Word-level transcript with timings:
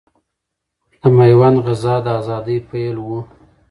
د 1.01 1.01
ميوند 1.17 1.57
غزا 1.65 1.95
د 2.05 2.07
اذادۍ 2.19 2.57
پيل 2.69 2.97
ؤ 3.13 3.17